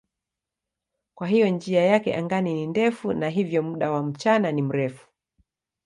[1.17, 5.07] Kwa hiyo njia yake angani ni ndefu na hivyo muda wa mchana ni mrefu.